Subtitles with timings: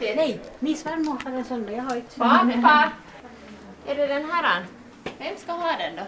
[0.00, 2.92] Nej, min svärmor har en sån och jag har inte Pappa!
[3.86, 4.64] Är det den här?
[5.18, 6.02] Vem ska ha den då?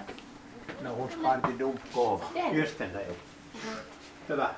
[0.83, 2.21] No, hon ska inte dunkkaa.
[2.53, 3.05] Just den där.
[4.29, 4.51] Hyvä.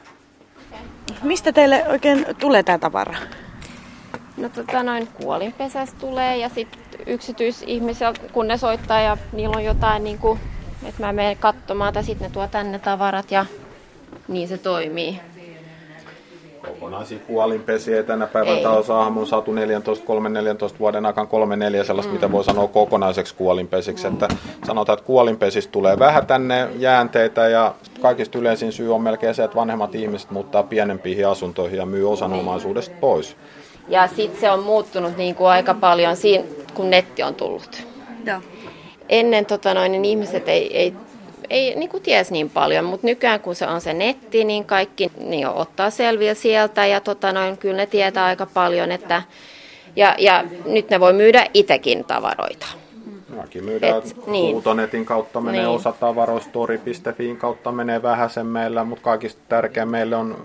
[1.22, 3.14] Mistä teille oikein tulee tämä tavara?
[4.36, 10.04] No tota noin kuolinpesästä tulee ja sitten yksityisihmisiltä, kun ne soittaa ja niillä on jotain
[10.04, 10.40] niin kuin,
[10.86, 13.46] että mä menen katsomaan tai sitten ne tuo tänne tavarat ja
[14.28, 15.20] niin se toimii.
[16.66, 18.62] Kokonaisia kuolinpesiä ei tänä päivänä Ei.
[18.62, 22.14] talousaamu on saatu 14, 3, 14 vuoden aikaan 3, 4 sellaista, mm.
[22.14, 24.06] mitä voi sanoa kokonaiseksi kuolinpesiksi.
[24.06, 24.28] Että
[24.66, 29.56] sanotaan, että kuolinpesistä tulee vähän tänne jäänteitä ja kaikista yleisin syy on melkein se, että
[29.56, 33.36] vanhemmat ihmiset muuttaa pienempiin asuntoihin ja myy osan omaisuudesta pois.
[33.88, 36.44] Ja sitten se on muuttunut niin kuin aika paljon siinä,
[36.74, 37.82] kun netti on tullut.
[38.24, 38.40] Joo.
[39.08, 40.94] Ennen tota noin, niin ihmiset ei, ei,
[41.50, 45.10] ei niin kuin ties niin paljon, mutta nykyään kun se on se netti, niin kaikki
[45.18, 49.22] niin ottaa selviä sieltä ja tota noin, kyllä ne tietää aika paljon, että
[49.96, 52.66] ja, ja nyt ne voi myydä itsekin tavaroita.
[53.36, 54.52] Mäkin myydään Et, niin.
[54.54, 55.70] Huutonetin kautta menee Niin.
[55.70, 60.44] osa tavaroista, tori.fiin kautta menee vähäsen meillä, mutta kaikista tärkein meille on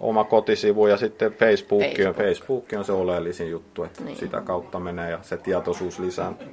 [0.00, 1.82] oma kotisivu ja sitten Facebook.
[1.82, 2.16] Facebook, Facebook.
[2.16, 4.16] Facebook on se oleellisin juttu, että niin.
[4.16, 6.48] sitä kautta menee ja se tietoisuus lisääntyy.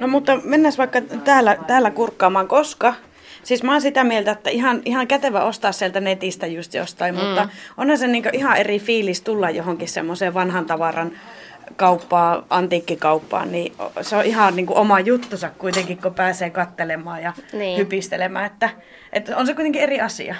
[0.00, 2.94] No mutta mennään vaikka täällä, täällä kurkkaamaan, koska
[3.42, 7.20] siis mä oon sitä mieltä, että ihan, ihan kätevä ostaa sieltä netistä just jostain, mm.
[7.20, 11.12] mutta onhan se niinku ihan eri fiilis tulla johonkin semmoiseen vanhan tavaran
[11.76, 13.72] kauppaan, antiikkikauppaan, niin
[14.02, 17.58] se on ihan niinku oma juttusa kuitenkin, kun pääsee kattelemaan ja niin.
[17.58, 17.78] Niin.
[17.78, 18.70] hypistelemään, että,
[19.12, 20.34] että on se kuitenkin eri asia.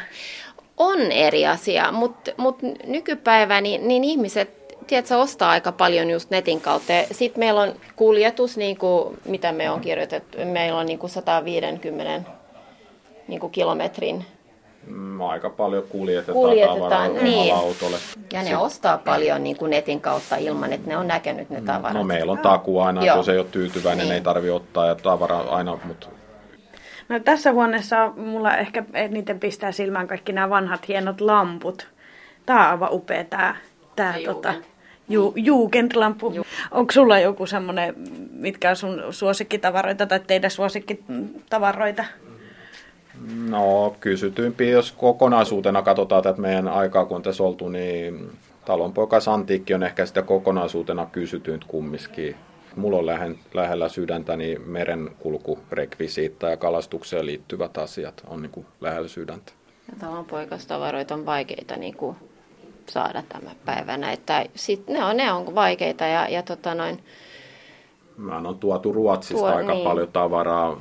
[0.79, 6.61] On eri asia, mutta mut nykypäivä niin, niin ihmiset tiedätkö, ostaa aika paljon just netin
[6.61, 6.93] kautta.
[7.13, 12.31] Sitten meillä on kuljetus, niin kuin, mitä me on kirjoitettu, meillä on niin kuin 150
[13.29, 14.25] niin kuin kilometrin.
[14.87, 17.55] Mm, aika paljon kuljetetaan, Kuljetetaan, tavaraa niin.
[17.55, 17.97] autolle.
[18.33, 21.97] Ja ne ostaa paljon niin kuin netin kautta ilman, että ne on näkenyt ne tavarat.
[21.97, 23.17] No meillä on takuu aina, Joo.
[23.17, 24.13] jos ei ole tyytyväinen, niin.
[24.13, 24.25] ei Niin.
[24.25, 26.07] tarvi ottaa ja tavara aina, mutta
[27.09, 31.89] No tässä huoneessa on- mulla ehkä eniten pistää silmään kaikki nämä vanhat hienot lamput.
[32.47, 33.57] Tää on aivan upea tää,
[33.97, 34.65] tää Se tota, Jugend.
[35.09, 36.33] ju, Jugendlampu.
[36.71, 37.95] Onko sulla joku semmonen,
[38.33, 42.05] mitkä on sun suosikkitavaroita tai teidän suosikkitavaroita?
[43.49, 48.31] no kysytyimpiä, jos kokonaisuutena katsotaan tätä meidän aikaa, kun on tässä oltu, niin
[48.65, 52.37] talonpoikas antiikki on ehkä sitä kokonaisuutena kysytyintä kumminkin.
[52.77, 59.53] Mulla on lähen, lähellä sydäntäni merenkulkurekvisiitta ja kalastukseen liittyvät asiat on niin kuin lähellä sydäntä.
[59.91, 62.17] Ja talonpoikastavaroita on vaikeita niin kuin
[62.89, 64.13] saada tämän päivänä.
[64.13, 67.03] Että sit ne, on, ne on vaikeita ja, ja tota noin,
[68.19, 69.85] Mä on tuotu Ruotsista Tuo- aika niin.
[69.85, 70.81] paljon tavaraa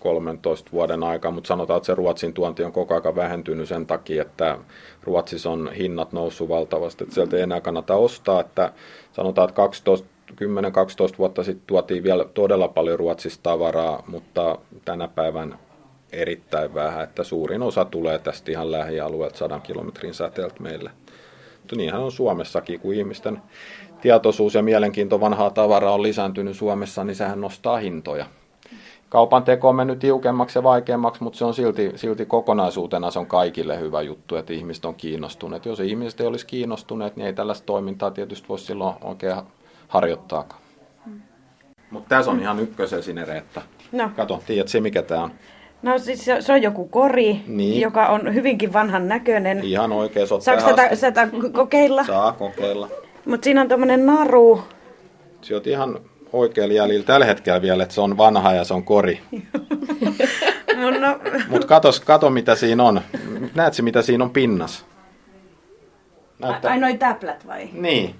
[0.00, 4.22] 13 vuoden aikaa, mutta sanotaan, että se Ruotsin tuonti on koko ajan vähentynyt sen takia,
[4.22, 4.58] että
[5.02, 8.72] Ruotsissa on hinnat noussut valtavasti, että sieltä ei enää kannata ostaa, että
[9.12, 10.34] sanotaan, että 12 10-12
[11.18, 15.58] vuotta sitten tuotiin vielä todella paljon Ruotsista tavaraa, mutta tänä päivän
[16.12, 20.90] erittäin vähän, että suurin osa tulee tästä ihan lähialueelta 100 kilometrin säteeltä meille.
[21.60, 23.42] Mutta niinhän on Suomessakin, kun ihmisten
[24.00, 28.26] tietoisuus ja mielenkiinto vanhaa tavaraa on lisääntynyt Suomessa, niin sehän nostaa hintoja.
[29.08, 33.26] Kaupan teko on mennyt tiukemmaksi ja vaikeammaksi, mutta se on silti, silti kokonaisuutena se on
[33.26, 35.66] kaikille hyvä juttu, että ihmiset on kiinnostuneet.
[35.66, 39.36] Jos ihmiset ei olisi kiinnostuneet, niin ei tällaista toimintaa tietysti voisi silloin oikein
[39.88, 40.62] harjoittaakaan.
[41.90, 43.62] Mutta tässä on ihan ykkösesine, että
[43.92, 44.10] No.
[44.16, 45.30] kato, tiedätkö mikä tämä on?
[45.82, 47.80] No siis se, se on joku kori, Niin.
[47.80, 49.60] joka on hyvinkin vanhan näköinen.
[49.64, 52.04] Ihan oikein se Saanko tätä, tätä kokeilla?
[52.04, 52.88] Saa kokeilla.
[53.24, 54.62] Mutta siinä on tämmöinen naru.
[55.42, 56.00] Se on ihan
[56.32, 59.20] oikealla jäljellä tällä hetkellä vielä, että se on vanha ja se on kori.
[61.00, 61.18] No,
[61.48, 63.00] Mutta kato, kato mitä siinä on.
[63.54, 64.84] Näetkö mitä siinä on pinnas?
[66.68, 67.68] ai noi täplät vai?
[67.72, 68.14] Niin.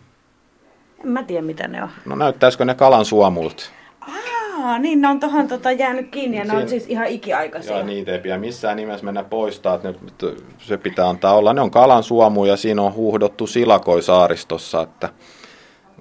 [1.00, 1.88] En mä tiedä mitä ne on.
[2.05, 3.65] No näyttäisikö ne kalan suomulta?
[4.65, 7.77] Aa, niin ne on tohon tota jäänyt kiinni ja ne on Siinä- siis ihan ikiaikaisia.
[7.77, 9.75] Joo, niitä ei pidä missään nimessä mennä poistaa.
[9.75, 11.53] että Ne, se pitää antaa olla.
[11.53, 15.09] Ne on kalan suomu ja siinä on huuhdottu silakoi saaristossa, että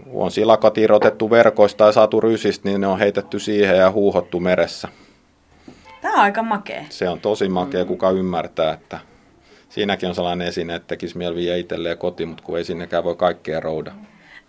[0.04, 4.40] kun on silakat irrotettu verkoista ja saatu rysistä, niin ne on heitetty siihen ja huuhottu
[4.40, 4.88] meressä.
[6.02, 6.84] Tää on aika makea.
[6.90, 9.00] Se on tosi makea, kuka ymmärtää, että
[9.70, 13.16] siinäkin on sellainen esine, että tekisi mieli viedä itselleen kotiin, mutta kun ei sinnekään voi
[13.16, 13.92] kaikkea rouda.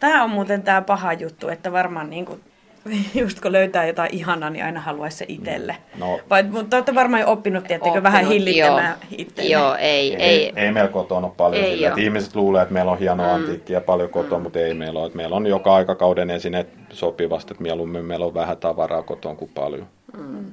[0.05, 2.39] Tää on muuten tää paha juttu, että varmaan niinku,
[3.21, 5.77] just kun löytää jotain ihanaa, niin aina haluaisi se itselle.
[5.99, 6.21] No.
[6.31, 9.17] Vai, mutta te olette varmaan jo oppinut, tiettekö, vähän hillittämään joo.
[9.19, 9.51] itselle.
[9.51, 10.53] Joo, ei, Ei, ei.
[10.57, 13.35] ei meillä kotona ole paljon Ei sillä, että ihmiset luulee, että meillä on hienoa mm.
[13.35, 15.07] antiikkia paljon kotona, mutta ei meillä ole.
[15.07, 19.51] Että meillä on joka aikakauden esineet sopivasti, että mieluummin meillä on vähän tavaraa kotona kuin
[19.55, 19.87] paljon.
[20.19, 20.53] Mm.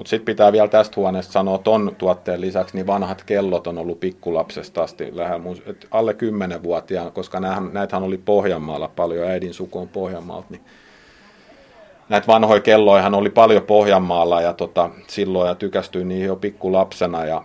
[0.00, 4.00] Mutta sitten pitää vielä tästä huoneesta sanoa ton tuotteen lisäksi, niin vanhat kellot on ollut
[4.00, 5.12] pikkulapsesta asti
[5.90, 7.40] alle 10-vuotiaan, koska
[7.72, 10.60] näitähän oli Pohjanmaalla paljon, äidin suku on Pohjanmaalta, niin
[12.08, 17.44] näitä vanhoja kelloihan oli paljon Pohjanmaalla ja tota, silloin ja tykästyin niihin jo pikkulapsena ja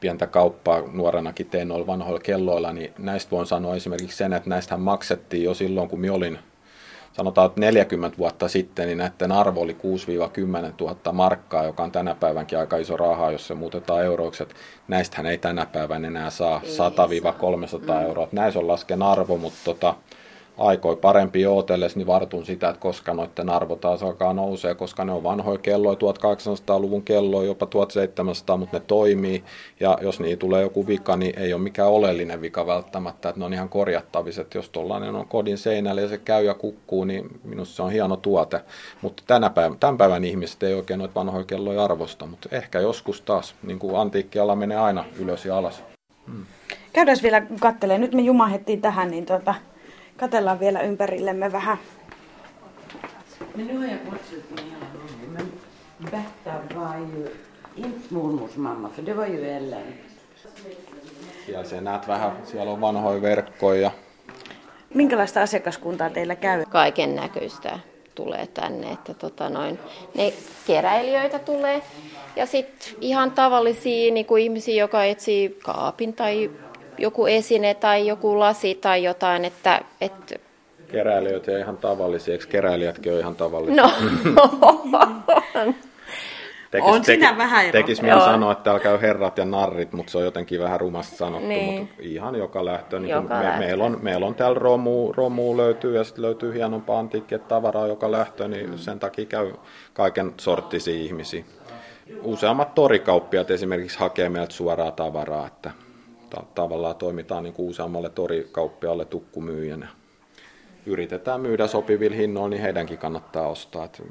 [0.00, 4.76] pientä kauppaa nuorenakin tein noilla vanhoilla kelloilla, niin näistä voin sanoa esimerkiksi sen, että näistä
[4.76, 6.38] maksettiin jo silloin, kun minä olin
[7.12, 9.76] sanotaan, että 40 vuotta sitten, niin näiden arvo oli
[10.70, 14.44] 6-10 000 markkaa, joka on tänä päivänkin aika iso rahaa, jos se muutetaan euroiksi.
[14.88, 18.02] Näistähän ei tänä päivänä enää saa 100-300 mm.
[18.02, 18.28] euroa.
[18.32, 19.94] Näissä on lasken arvo, mutta tota,
[20.62, 25.12] aikoi parempi ootelles, niin vartun sitä, että koska noiden arvo taas alkaa nousee, koska ne
[25.12, 29.44] on vanhoja kelloja, 1800-luvun kelloja, jopa 1700, mutta ne toimii,
[29.80, 33.44] ja jos niin tulee joku vika, niin ei ole mikään oleellinen vika välttämättä, että ne
[33.44, 34.54] on ihan korjattaviset.
[34.54, 38.16] Jos tuollainen on kodin seinällä ja se käy ja kukkuu, niin minusta se on hieno
[38.16, 38.60] tuote,
[39.02, 43.20] mutta tänä päivän, tämän päivän ihmiset ei oikein noita vanhoja kelloja arvosta, mutta ehkä joskus
[43.20, 45.82] taas, niin kuin antiikkiala menee aina ylös ja alas.
[46.26, 46.44] Hmm.
[46.92, 47.98] Käydään vielä kattelee.
[47.98, 49.54] Nyt me jumahettiin tähän, niin tuota,
[50.16, 51.78] Katellaan vielä ympärillemme vähän.
[53.56, 55.32] Men nu har jag bortsett med hela gången.
[55.32, 55.52] Men
[56.10, 57.28] Berta var ju
[57.76, 59.94] inte mormors mamma, för det var ju Ellen.
[61.46, 63.90] Siellä se näet vähän, siellä on vanhoja verkkoja.
[64.94, 66.64] Minkälaista asiakaskuntaa teillä käy?
[66.64, 67.78] Kaiken näköistä
[68.14, 69.78] tulee tänne, että tota noin,
[70.14, 70.32] ne
[70.66, 71.82] keräilijöitä tulee
[72.36, 76.50] ja sitten ihan tavallisia niin kuin ihmisiä, joka etsii kaapin tai
[76.98, 79.80] joku esine tai joku lasi tai jotain, että...
[80.00, 80.34] että
[80.88, 83.82] Keräilijöitä ja ihan tavallisia, eikö keräilijätkin ole ihan tavallisia?
[83.82, 83.92] No,
[86.72, 87.72] tekis, on siinä teki, vähän ero.
[87.72, 91.16] Tekis minä sanoa, että täällä käy herrat ja narrit, mutta se on jotenkin vähän rumasti
[91.16, 91.80] sanottu, niin.
[91.80, 92.98] mutta ihan joka lähtö.
[92.98, 93.58] Niin joka me, lähtö.
[93.58, 98.10] Meillä, on, meillä on täällä romu, romu löytyy ja sitten löytyy hienompaa antiikkia tavaraa joka
[98.10, 98.78] lähtö, niin mm.
[98.78, 99.52] sen takia käy
[99.92, 101.44] kaiken sorttisia ihmisiä.
[102.22, 105.70] Useammat torikauppiat esimerkiksi hakee meiltä suoraa tavaraa, että
[106.34, 109.88] ta- tavallaan toimitaan niin kuin useammalle torikauppialle tukkumyyjänä.
[110.86, 113.84] Yritetään myydä sopivilla hinnoilla, niin heidänkin kannattaa ostaa.
[113.84, 114.02] Et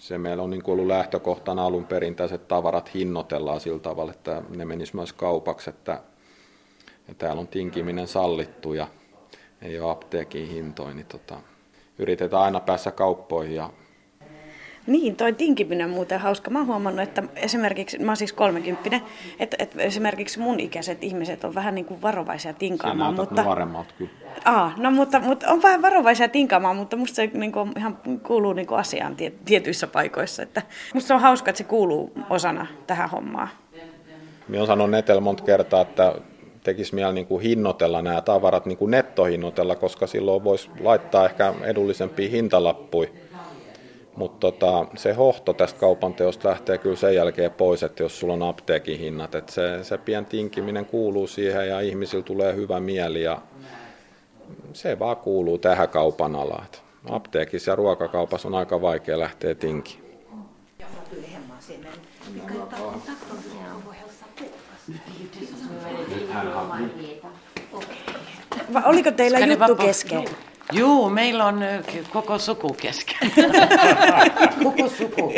[0.00, 4.64] se meillä on niin kuin ollut lähtökohtana alun perinteiset tavarat hinnoitellaan sillä tavalla, että ne
[4.64, 6.02] menis myös kaupaksi, että
[7.08, 8.88] ja täällä on tinkiminen sallittu ja
[9.62, 11.40] ei ole apteekin hintoin, niin tota,
[11.98, 13.70] yritetään aina päässä kauppoihin ja
[14.88, 16.50] niin, toi tinkiminen on muuten hauska.
[16.50, 19.00] Mä oon huomannut, että esimerkiksi, mä oon siis 30,
[19.40, 23.14] että, että esimerkiksi mun ikäiset ihmiset on vähän niin kuin varovaisia tinkaamaan.
[23.14, 23.42] Sinä mutta...
[23.42, 24.10] nuoremmat kyllä.
[24.44, 28.52] Aa, no mutta, mutta on vähän varovaisia tinkaamaan, mutta musta se niin kuin, ihan kuuluu
[28.52, 30.42] niin kuin asiaan tietyissä paikoissa.
[30.42, 30.62] Että
[30.94, 33.48] musta se on hauska, että se kuuluu osana tähän hommaan.
[34.48, 36.14] Minä olen sanonut Netel monta kertaa, että
[36.64, 41.54] tekisi mieli niin kuin hinnoitella nämä tavarat, niin kuin nettohinnoitella, koska silloin voisi laittaa ehkä
[41.62, 43.08] edullisempia hintalappuja
[44.18, 48.32] mutta tota, se hohto tästä kaupan teosta lähtee kyllä sen jälkeen pois, että jos sulla
[48.32, 53.22] on apteekin hinnat, että se, se pien tinkiminen kuuluu siihen ja ihmisillä tulee hyvä mieli
[53.22, 53.40] ja
[54.72, 56.66] se vaan kuuluu tähän kaupan alaan.
[57.10, 60.04] Apteekissa ja ruokakaupassa on aika vaikea lähteä tinkiin.
[68.84, 70.24] Oliko teillä juttu kesken?
[70.72, 71.60] Joo, meillä on
[72.12, 73.32] koko suku kesken.
[74.64, 75.32] koko suku.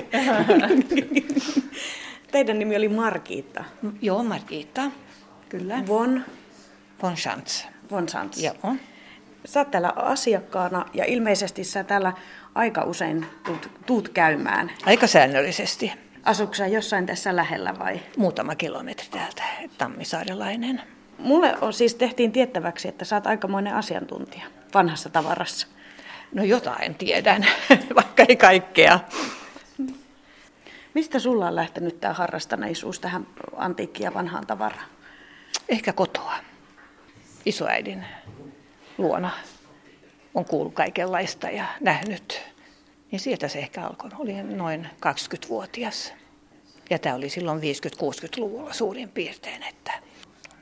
[2.32, 3.64] Teidän nimi oli Margitta.
[4.02, 4.82] Joo, Margitta.
[5.48, 5.82] Kyllä.
[5.86, 6.24] Von?
[7.02, 7.64] Von Schantz.
[7.90, 8.42] Von Schantz.
[8.42, 8.76] Joo.
[9.44, 12.12] Sä oot täällä asiakkaana ja ilmeisesti sä täällä
[12.54, 14.70] aika usein tuut, tuut käymään.
[14.86, 15.92] Aika säännöllisesti.
[16.24, 18.00] Asuuko sä jossain tässä lähellä vai?
[18.16, 19.42] Muutama kilometri täältä,
[19.78, 20.82] Tammisaarelainen.
[21.18, 25.66] Mulle on siis tehtiin tiettäväksi, että sä oot aikamoinen asiantuntija vanhassa tavarassa.
[26.34, 27.46] No jotain tiedän,
[27.96, 29.00] vaikka ei kaikkea.
[30.94, 34.88] Mistä sulla on lähtenyt tämä harrastaneisuus tähän antiikkiin ja vanhaan tavaraan?
[35.68, 36.34] Ehkä kotoa.
[37.46, 38.04] Isoäidin
[38.98, 39.30] luona
[40.34, 42.42] on kuullut kaikenlaista ja nähnyt.
[43.10, 44.10] Niin sieltä se ehkä alkoi.
[44.18, 46.12] Olin noin 20-vuotias.
[46.90, 49.62] Ja tämä oli silloin 50-60-luvulla suurin piirtein.
[49.62, 49.92] Että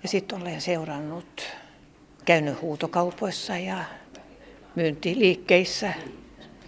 [0.03, 1.43] ja sitten olen seurannut,
[2.29, 3.85] käynyt huutokaupoissa ja
[4.75, 5.93] myyntiliikkeissä,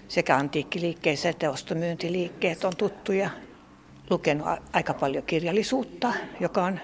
[0.09, 3.31] sekä antiikkiliikkeissä että ostomyyntiliikkeet on tuttuja.
[4.11, 6.81] Lukenut aika paljon kirjallisuutta, joka on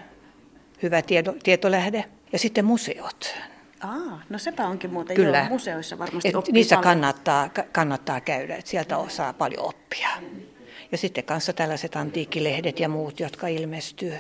[0.82, 2.04] hyvä tieto, tietolähde.
[2.32, 3.34] Ja sitten museot.
[3.80, 5.38] Aa, no sepä onkin muuten Kyllä.
[5.38, 10.08] Joo, museoissa varmasti Et Niissä kannattaa, kannattaa käydä, että sieltä osaa paljon oppia.
[10.92, 14.14] Ja sitten kanssa tällaiset antiikkilehdet ja muut, jotka ilmestyy.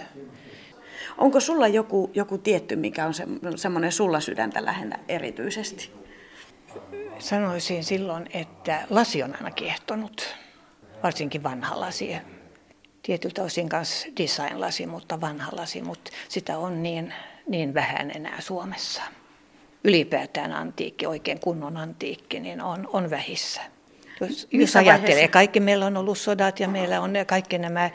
[1.18, 5.92] Onko sulla joku, joku tietty, mikä on se, semmoinen sulla sydäntä lähinnä erityisesti?
[7.18, 10.36] Sanoisin silloin, että lasi on aina kiehtonut,
[11.02, 12.16] varsinkin vanha lasi.
[13.02, 17.14] tietyltä osin kanssa designlasi, mutta vanha lasi, mutta sitä on niin,
[17.48, 19.02] niin vähän enää Suomessa.
[19.84, 23.60] Ylipäätään antiikki, oikein kunnon antiikki, niin on, on vähissä.
[24.20, 25.32] Jos, jos ajattelee, vaiheessa?
[25.32, 27.90] kaikki meillä on ollut sodat ja meillä on kaikki nämä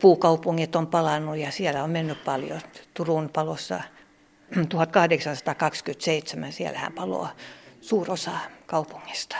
[0.00, 2.60] puukaupungit on palannut ja siellä on mennyt paljon.
[2.94, 3.80] Turun palossa
[4.68, 7.28] 1827, siellähän paloa
[7.80, 8.30] suurosa
[8.66, 9.36] kaupungista.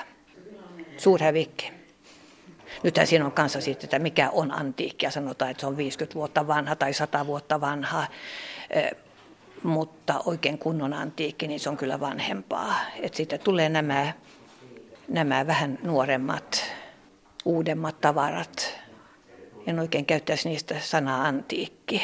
[0.97, 1.73] Suurhävikki.
[2.83, 6.15] Nythän siinä on kanssa sitten, että mikä on antiikki ja sanotaan, että se on 50
[6.15, 8.07] vuotta vanha tai 100 vuotta vanha.
[9.63, 12.75] Mutta oikein kunnon antiikki, niin se on kyllä vanhempaa.
[13.01, 14.13] Että sitten tulee nämä,
[15.09, 16.65] nämä vähän nuoremmat,
[17.45, 18.81] uudemmat tavarat.
[19.67, 22.03] En oikein käyttäisi niistä sanaa antiikki.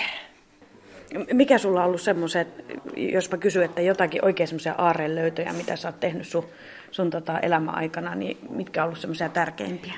[1.32, 2.48] Mikä sulla on ollut semmoiset,
[2.96, 6.46] jos mä kysyn, että jotakin oikein semmoisia aarrelöytöjä, mitä sä oot tehnyt sun,
[6.90, 9.94] sun tota elämäaikana, niin mitkä on ollut semmoisia tärkeimpiä?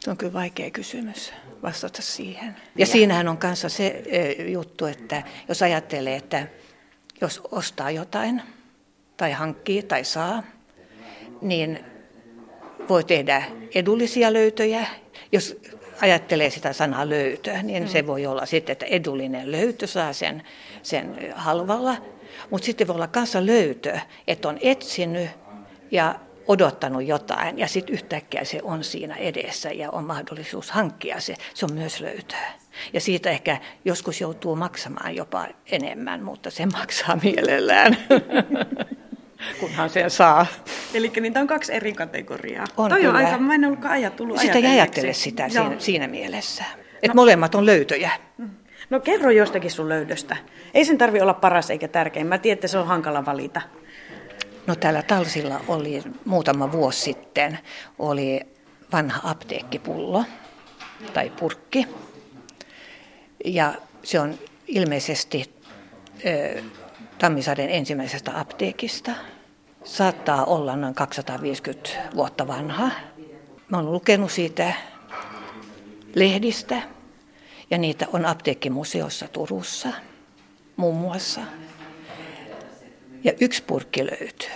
[0.00, 2.46] Se on kyllä vaikea kysymys vastata siihen.
[2.46, 4.02] Ja, ja siinähän on kanssa se
[4.48, 6.46] juttu, että jos ajattelee, että
[7.20, 8.42] jos ostaa jotain
[9.16, 10.42] tai hankkii tai saa,
[11.40, 11.84] niin
[12.88, 13.42] voi tehdä
[13.74, 14.86] edullisia löytöjä.
[15.32, 15.56] Jos
[16.00, 17.88] ajattelee sitä sanaa löytö, niin mm.
[17.88, 20.42] se voi olla sitten, että edullinen löytö saa sen,
[20.82, 21.96] sen halvalla.
[22.50, 25.30] Mutta sitten voi olla kanssa löytö, että on etsinyt
[25.90, 26.14] ja
[26.48, 31.34] odottanut jotain ja sitten yhtäkkiä se on siinä edessä ja on mahdollisuus hankkia se.
[31.54, 32.52] Se on myös löytöä.
[32.92, 37.96] Ja siitä ehkä joskus joutuu maksamaan jopa enemmän, mutta se maksaa mielellään,
[39.60, 40.46] kunhan sen saa.
[40.94, 42.66] Eli niitä on kaksi eri kategoriaa.
[42.76, 46.64] On Toi on aika, mä en ollutkaan ajatellut Sitä ei ajattele sitä siinä, siinä mielessä.
[46.94, 47.14] Että no.
[47.14, 48.10] molemmat on löytöjä.
[48.90, 50.36] No kerro jostakin sun löydöstä.
[50.74, 52.26] Ei sen tarvi olla paras eikä tärkein.
[52.26, 53.60] Mä tiedän, että se on hankala valita.
[54.66, 57.58] No täällä Talsilla oli muutama vuosi sitten
[57.98, 58.40] oli
[58.92, 60.24] vanha apteekkipullo
[61.12, 61.86] tai purkki.
[63.44, 65.54] Ja se on ilmeisesti
[66.26, 66.62] ö,
[67.20, 69.12] Tammisaden ensimmäisestä apteekista.
[69.84, 72.90] Saattaa olla noin 250 vuotta vanha.
[73.68, 74.72] Mä olen lukenut siitä
[76.14, 76.82] lehdistä
[77.70, 79.88] ja niitä on apteekkimuseossa Turussa
[80.76, 81.40] muun muassa.
[83.24, 84.50] Ja yksi purkki löytyy.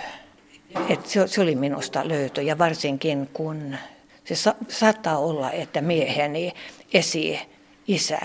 [0.89, 3.75] Et se, se oli minusta löytö ja varsinkin kun
[4.23, 6.53] se sa- saattaa olla, että mieheni
[6.93, 8.19] esi-isä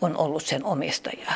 [0.00, 1.32] on ollut sen omistaja,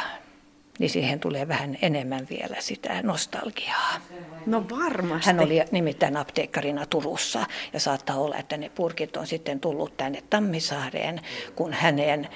[0.78, 4.00] niin siihen tulee vähän enemmän vielä sitä nostalgiaa.
[4.46, 5.26] No varmasti.
[5.26, 10.22] Hän oli nimittäin apteekkarina Turussa ja saattaa olla, että ne purkit on sitten tullut tänne
[10.30, 11.20] Tammisaareen,
[11.56, 12.28] kun hänen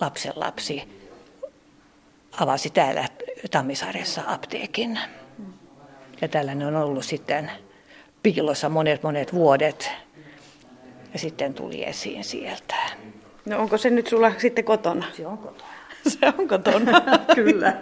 [0.00, 0.82] lapsen lapsi
[2.40, 3.08] avasi täällä
[3.50, 4.98] Tammisaaressa apteekin.
[6.20, 7.50] Ja tällainen on ollut sitten
[8.22, 9.90] piilossa monet monet vuodet
[11.12, 12.76] ja sitten tuli esiin sieltä.
[13.44, 15.06] No onko se nyt sulla sitten kotona?
[15.16, 15.79] Se on kotona.
[16.08, 17.02] se on kotona,
[17.34, 17.76] kyllä.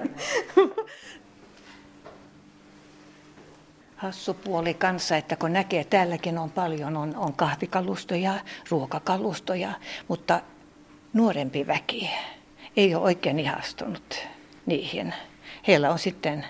[3.97, 8.35] Hassu puoli kanssa, että kun näkee, että täälläkin on paljon, on, on kahvikalustoja,
[8.71, 9.73] ruokakalustoja,
[10.09, 10.41] mutta
[11.13, 12.11] nuorempi väki
[12.77, 14.27] ei ole oikein ihastunut
[14.67, 15.15] niihin.
[15.67, 16.47] Heillä on sitten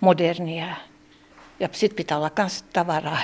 [0.00, 0.76] modernia
[1.60, 3.22] ja sitten pitää olla myös tavaraa,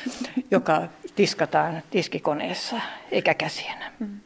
[0.50, 0.82] joka
[1.14, 2.76] tiskataan tiskikoneessa
[3.10, 3.78] eikä käsien.
[3.98, 4.20] Mm.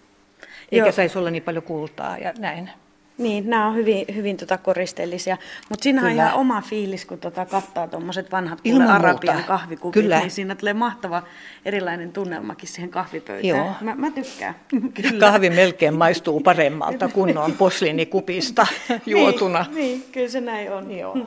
[0.73, 0.93] Eikä Joo.
[0.93, 2.71] saisi olla niin paljon kultaa ja näin.
[3.19, 5.37] Niin, nämä on hyvin, hyvin tota koristeellisia.
[5.69, 8.59] Mutta siinä on ihan oma fiilis, kun tota kattaa tuommoiset vanhat
[8.89, 10.21] Arabian kahvikupit, Kyllä.
[10.21, 11.23] niin siinä tulee mahtava
[11.65, 13.49] erilainen tunnelmakin siihen kahvipöytään.
[13.49, 13.73] Joo.
[13.81, 14.55] Mä, mä tykkään.
[15.03, 15.21] Kyllä.
[15.21, 18.67] Kahvi melkein maistuu paremmalta kun on posliinikupista
[19.07, 19.67] juotuna.
[19.69, 20.91] Niin, niin, kyllä se näin on.
[20.91, 21.19] Joo.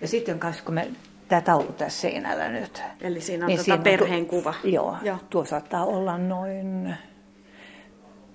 [0.00, 0.88] Ja sitten kanssa, kun me
[1.28, 2.82] tämä taulu tässä seinällä nyt.
[3.00, 4.54] Eli siinä on niin tota siinä perheen tu- kuva.
[4.64, 6.94] Joo, joo, tuo saattaa olla noin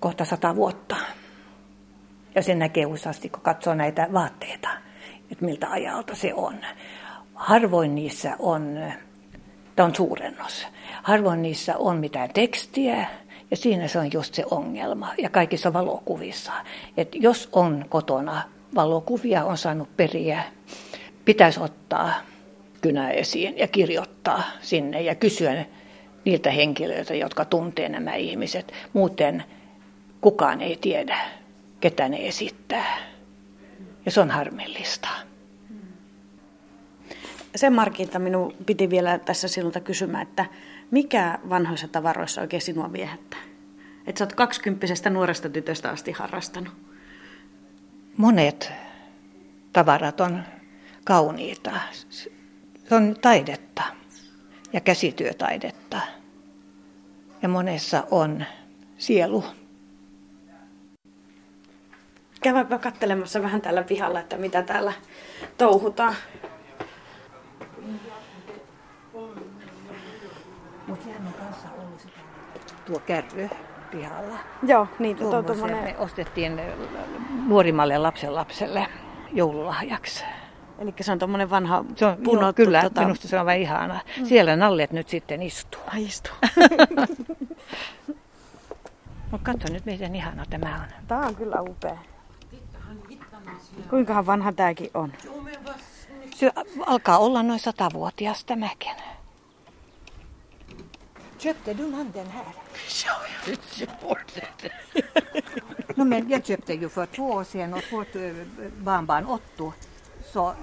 [0.00, 0.96] kohta sata vuotta.
[2.34, 4.68] Ja sen näkee useasti, kun katsoo näitä vaatteita,
[5.30, 6.54] että miltä ajalta se on.
[7.34, 8.78] Harvoin niissä on,
[9.76, 10.66] tämä on suurennos,
[11.02, 13.06] harvoin niissä on mitään tekstiä,
[13.50, 15.12] ja siinä se on just se ongelma.
[15.18, 16.52] Ja kaikissa valokuvissa.
[16.96, 18.42] Että jos on kotona
[18.74, 20.42] valokuvia, on saanut periä,
[21.24, 22.14] pitäisi ottaa
[22.80, 25.64] kynä esiin ja kirjoittaa sinne ja kysyä
[26.24, 28.72] niiltä henkilöiltä, jotka tuntee nämä ihmiset.
[28.92, 29.44] Muuten
[30.24, 31.18] kukaan ei tiedä,
[31.80, 32.96] ketä ne esittää.
[34.04, 35.08] Ja se on harmillista.
[37.56, 40.46] Sen Markinta minun piti vielä tässä sinulta kysymään, että
[40.90, 43.38] mikä vanhoissa tavaroissa oikein sinua viehättää?
[44.06, 46.74] Että sä oot kaksikymppisestä nuoresta tytöstä asti harrastanut.
[48.16, 48.72] Monet
[49.72, 50.42] tavarat on
[51.04, 51.70] kauniita.
[52.00, 53.82] Se on taidetta
[54.72, 56.00] ja käsityötaidetta.
[57.42, 58.44] ja monessa on
[58.98, 59.44] sielu.
[62.44, 64.92] Käydäänpä katselemassa vähän täällä pihalla, että mitä täällä
[65.58, 66.14] touhutaan.
[70.86, 72.18] Mutta on kanssa ollut sitä.
[72.86, 73.50] Tuo kärry
[73.90, 74.38] pihalla.
[74.62, 76.60] Joo, niin tuo Tuommoisen tommonen, me ostettiin
[77.46, 78.86] nuorimmalle lapsen lapselle
[79.32, 80.24] joululahjaksi.
[80.78, 82.44] eli se on tuommoinen vanha Se on, punottu.
[82.44, 84.00] joo, kyllä, tota, minusta se on vain ihana.
[84.18, 84.24] Mm.
[84.26, 85.80] Siellä nallet nyt sitten istuu.
[85.86, 86.32] Ai istuu.
[89.30, 91.06] Mutta katso nyt, miten ihana tämä on.
[91.08, 92.13] Tää on kyllä upea.
[93.90, 95.12] Kuinkahan vanha tääkin on?
[96.34, 96.52] Se
[96.86, 98.92] alkaa olla noin satavuotias tämäkin.
[101.38, 102.44] Köpte du man den här?
[105.96, 108.22] No men jag köpte ju för två år sedan åt vårt eh,
[108.78, 109.72] barnbarn Otto.
[110.32, 110.54] Så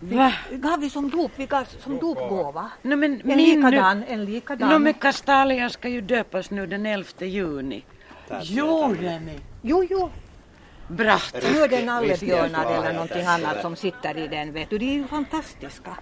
[0.00, 0.32] Va?
[0.50, 2.70] gav vi som dop, vi gav som dopgåva.
[2.82, 4.70] No, men En min nu- likadan, en likadan.
[4.70, 7.84] No men Castalia ska ju döpas nu den 11 juni.
[8.42, 9.40] Gjorde ni?
[9.62, 10.10] Jo, jo.
[10.88, 11.20] Bra.
[11.42, 14.78] Nu är det nallebjörnar eller någonting annat som sitter i den, vet du.
[14.78, 15.96] Det är ju fantastiska.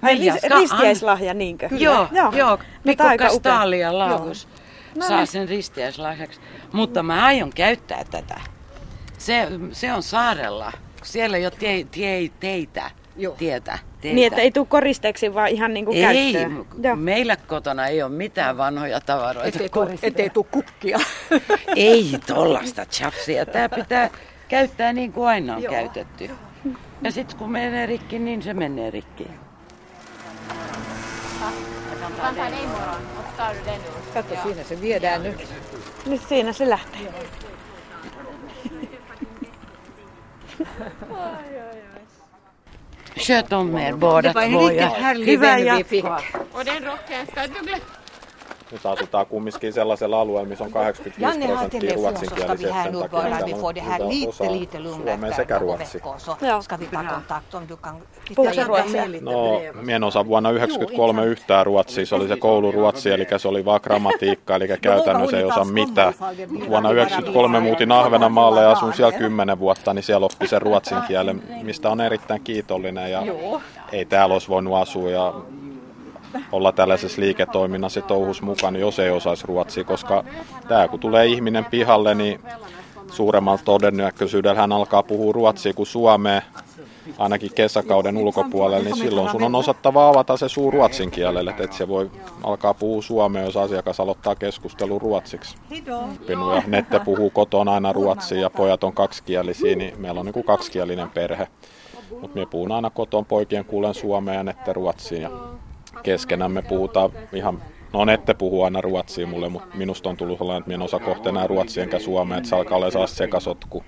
[0.00, 0.30] Ai
[0.60, 1.68] ristiäislahja niinkö?
[1.70, 2.36] Joo, joo.
[2.36, 2.50] joo.
[2.50, 3.18] No, Pikku upea.
[3.18, 4.48] Castalia Laavus
[5.00, 6.40] saa sen ristiäislahjaksi.
[6.72, 8.40] Mutta mä aion käyttää tätä.
[9.18, 10.72] Se, se on saarella.
[11.02, 13.34] Siellä ei ole tie, tie, teitä, Joo.
[13.38, 13.78] tietä.
[14.00, 14.14] Teitä.
[14.14, 16.66] Niin, että ei tule koristeeksi, vaan ihan niinku ei, käyttöön.
[16.82, 16.96] Joo.
[16.96, 19.48] meillä kotona ei ole mitään vanhoja tavaroita.
[19.48, 20.98] Ettei tuu, ettei tuu kukkia.
[21.76, 23.46] Ei tollasta chapsia.
[23.46, 24.10] Tämä pitää
[24.48, 26.30] käyttää niin kuin aina on käytetty.
[27.02, 29.26] Ja sitten kun menee rikki, niin se menee rikki.
[34.14, 35.48] Katso, siinä se viedään nyt.
[36.06, 37.12] Nyt siinä se lähtee.
[43.16, 44.68] Sköt om er båda Det var en två.
[44.68, 44.88] riktigt ja.
[45.02, 46.04] härlig Hyvää vän vi fick.
[46.04, 46.42] jatkoa.
[46.52, 47.97] Och den rocken ska du glömma.
[48.72, 52.90] Nyt asutaan kumminkin sellaisella alueella, missä on 85 Janne har prosenttia ruotsinkielisiä.
[52.90, 55.98] nu takia bara vi får on det här lite, osa lite lugnare sekä på ruotsi.
[55.98, 56.62] veckor så Joo.
[56.62, 57.94] ska vi ta kontakt om du kan
[58.36, 59.04] Puhutaan titta ruotsia.
[59.20, 63.80] No, mien osa vuonna 1993 yhtään ruotsia, se oli se kouluruotsi, eli se oli vaan
[63.82, 66.14] grammatiikka, eli käytännössä ei osaa mitään.
[66.18, 71.42] Vuonna 1993 muutin Ahvenanmaalle ja asun siellä 10 vuotta, niin siellä oppi sen ruotsin kielen,
[71.62, 73.22] mistä on erittäin kiitollinen ja
[73.92, 75.34] ei täällä olisi voinut asua ja
[76.52, 80.24] olla tällaisessa liiketoiminnassa touhus mukana, jos ei osaisi ruotsia, koska
[80.68, 82.40] tämä kun tulee ihminen pihalle, niin
[83.10, 86.42] suuremmalla todennäköisyydellä hän alkaa puhua ruotsia kuin suomea,
[87.18, 91.72] ainakin kesäkauden ulkopuolella, niin silloin sun on osattava avata se suu ruotsin kielelle, että et
[91.72, 92.10] se voi
[92.42, 95.56] alkaa puhua suomea, jos asiakas aloittaa keskustelun ruotsiksi.
[96.12, 100.34] Oppinut ja Nette puhuu kotona aina ruotsia ja pojat on kaksikielisiä, niin meillä on niin
[100.34, 101.48] kuin kaksikielinen perhe.
[102.20, 105.30] Mutta me puhun aina koton poikien kuulen suomea ja Nette ruotsia
[105.98, 110.38] ja keskenään me puhutaan ihan No Nette puhuu aina ruotsia mulle, mutta minusta on tullut
[110.38, 113.16] sellainen, että minä en osaa kohta enää ruotsia enkä suomea, että se alkaa olla sellaista
[113.16, 113.84] sekasotku.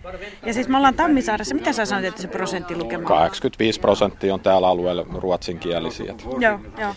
[0.46, 1.54] Ja siis me ollaan Tammisaaressa.
[1.54, 3.06] Mitä sä sanoit, että se prosenttilukema on?
[3.06, 6.14] 85 prosenttia on täällä alueella ruotsinkielisiä.
[6.38, 6.94] Joo, joo.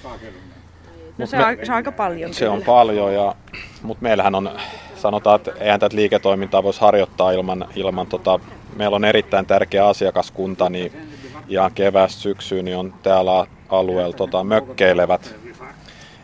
[1.18, 2.34] No se, me- on, se on aika paljon.
[2.34, 2.66] Se on kyllä.
[2.66, 3.36] paljon, ja,
[3.82, 4.50] mutta meillähän on,
[4.96, 8.40] sanotaan, että eihän tätä liiketoimintaa voisi harjoittaa ilman, ilman tota,
[8.76, 10.92] meillä on erittäin tärkeä asiakaskunta, niin
[11.48, 13.48] ihan keväästä syksyyn niin on täällä
[13.80, 15.36] alueella tota, mökkeilevät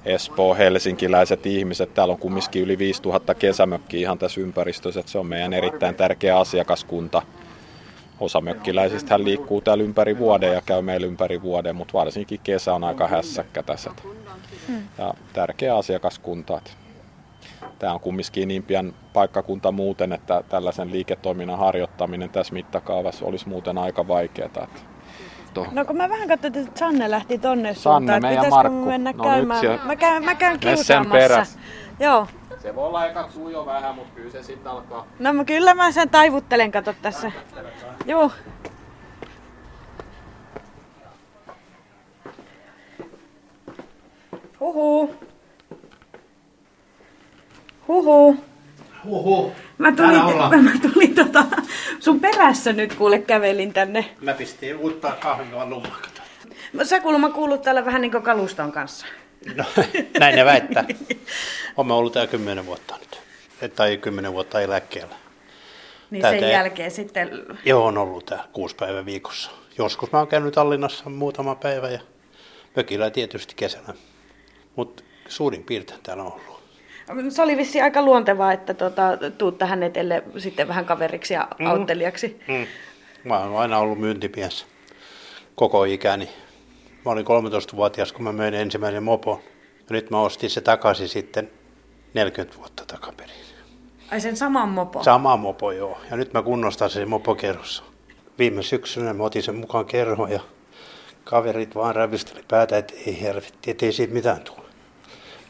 [0.06, 1.94] Espoo, helsinkiläiset ihmiset.
[1.94, 6.38] Täällä on kumminkin yli 5000 kesämökkiä ihan tässä ympäristössä, että se on meidän erittäin tärkeä
[6.38, 7.22] asiakaskunta.
[8.20, 12.84] Osa mökkiläisistä liikkuu täällä ympäri vuoden ja käy meillä ympäri vuoden, mutta varsinkin kesä on
[12.84, 13.92] aika hässäkkä tässä.
[14.98, 16.62] Ja tärkeä asiakaskunta.
[17.80, 23.78] Tämä on kumminkin niin pian paikkakunta muuten, että tällaisen liiketoiminnan harjoittaminen tässä mittakaavassa olisi muuten
[23.78, 24.68] aika vaikeaa.
[25.58, 28.56] Että No kun mä vähän katsoin, että Sanne lähti tonne Sanne, suuntaan, että meidän pitäisikö
[28.56, 28.76] Markku.
[28.78, 29.60] mun mennä No käymään.
[29.60, 31.46] siellä- Mä käyn, mä käyn kiusaamassa.
[32.00, 32.28] Joo.
[32.62, 35.06] Se voi olla eka sujo vähän, mutta kyllä se sitten alkaa.
[35.20, 37.32] No mä kyllä mä sen taivuttelen, kato tässä.
[38.06, 38.32] Joo.
[44.60, 45.16] Huhu.
[47.88, 48.38] Huhu.
[49.78, 50.64] Mä tulin, ollaan.
[50.64, 51.46] mä tulin tota,
[52.00, 54.16] sun perässä nyt kuule kävelin tänne.
[54.22, 56.22] Mä pistin uutta kahvin lummakata.
[56.84, 59.06] Sä kuulemma kuulut täällä vähän niin kuin kaluston kanssa.
[59.56, 59.64] No,
[60.20, 60.86] näin ne väittää.
[61.78, 63.76] Olen ollut täällä kymmenen vuotta nyt.
[63.76, 65.16] Tai kymmenen vuotta eläkkeellä.
[66.12, 67.30] Niin Täältä sen ei- jälkeen sitten...
[67.66, 69.52] Joo, on ollut täällä kuusi päivää viikossa.
[69.78, 72.00] Joskus mä oon käynyt Tallinnassa muutama päivä ja
[72.76, 73.94] mökillä tietysti kesällä.
[74.76, 76.59] Mutta suurin piirtein täällä on ollut.
[77.30, 79.04] Se oli vissi aika luontevaa, että tota,
[79.38, 81.66] tuut tähän etelle sitten vähän kaveriksi ja Mm.
[81.66, 82.40] auttelijaksi.
[82.48, 82.66] Mm.
[83.24, 84.66] Mä oon aina ollut myyntimies
[85.56, 86.30] koko ikäni.
[87.06, 89.40] Mä olin 13-vuotias, kun mä möin ensimmäisen mopon.
[89.80, 91.52] Ja nyt mä ostin se takaisin sitten
[92.14, 93.36] 40 vuotta takaperin.
[94.12, 95.04] Ai sen saman mopo?
[95.04, 95.98] Sama mopo, joo.
[96.12, 97.84] Ja nyt mä kunnostan sen mopokerhossa.
[98.40, 100.40] Viime syksynä mä otin sen mukaan kerhoon ja
[101.24, 104.69] kaverit vaan rävisteli päätä, että ei hervetti, ettei siitä mitään tule.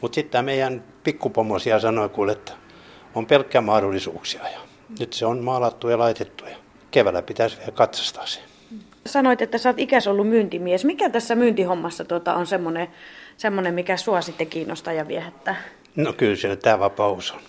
[0.00, 2.52] Mutta sitten tämä meidän pikkupomosia sanoi kuule, että
[3.14, 4.42] on pelkkä mahdollisuuksia.
[4.48, 4.58] Ja
[4.98, 6.56] nyt se on maalattu ja laitettu ja
[6.90, 8.40] keväällä pitäisi vielä katsastaa se.
[9.06, 10.84] Sanoit, että sä oot ikäs ollut myyntimies.
[10.84, 12.88] Mikä tässä myyntihommassa tuota on semmoinen,
[13.36, 15.56] semmoinen, mikä sua sitten kiinnostaa ja viehättää?
[15.96, 17.40] No kyllä se tämä vapaus on.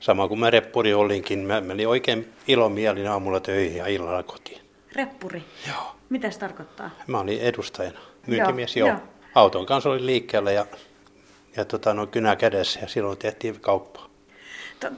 [0.00, 4.60] Sama kuin mä reppuri olinkin, mä menin oikein ilomielin aamulla töihin ja illalla kotiin.
[4.96, 5.44] Reppuri?
[5.68, 5.96] Joo.
[6.08, 6.90] Mitä se tarkoittaa?
[7.06, 8.98] Mä olin edustajana, myyntimies Joo, joo.
[8.98, 9.08] joo.
[9.34, 10.66] Auton kanssa oli liikkeellä ja,
[11.56, 14.06] ja tota, no, kynä kädessä ja silloin tehtiin kauppaa.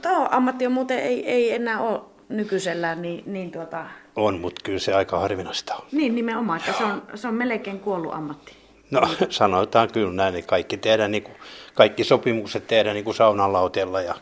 [0.01, 4.79] Tuo ammatti on muuten ei, ei enää ole nykyisellään niin, niin, tuota, On, mutta kyllä
[4.79, 5.81] se aika harvinaista on.
[5.91, 8.55] niin nimenomaan, että se on, se on melkein kuollut ammatti.
[8.91, 11.35] No sanotaan kyllä näin, että kaikki, tehdään, niin kuin,
[11.73, 14.15] kaikki sopimukset tehdään niin kuin saunan lauteella ja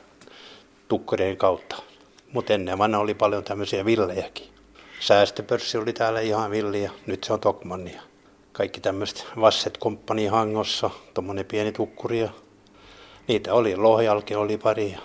[0.87, 1.75] tukkurien kautta.
[2.33, 4.47] Mutta ennen vanha oli paljon tämmöisiä villejäkin.
[4.99, 7.97] Säästöpörssi oli täällä ihan villi ja nyt se on Tokmanni.
[8.57, 12.29] Kaikki tämmöiset Vasset Company Hangossa, tuommoinen pieni tukkuri ja
[13.27, 13.75] niitä oli.
[13.75, 14.99] Lohjalki oli pari ja